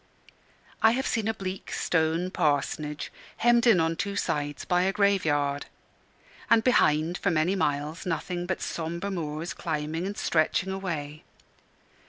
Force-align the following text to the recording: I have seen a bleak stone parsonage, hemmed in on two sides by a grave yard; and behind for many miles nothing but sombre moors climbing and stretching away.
I 0.81 0.93
have 0.93 1.05
seen 1.05 1.27
a 1.27 1.33
bleak 1.35 1.71
stone 1.71 2.31
parsonage, 2.31 3.11
hemmed 3.37 3.67
in 3.67 3.79
on 3.79 3.95
two 3.95 4.15
sides 4.15 4.65
by 4.65 4.81
a 4.81 4.91
grave 4.91 5.25
yard; 5.25 5.67
and 6.49 6.63
behind 6.63 7.19
for 7.19 7.29
many 7.29 7.55
miles 7.55 8.03
nothing 8.03 8.47
but 8.47 8.63
sombre 8.63 9.11
moors 9.11 9.53
climbing 9.53 10.07
and 10.07 10.17
stretching 10.17 10.71
away. 10.71 11.23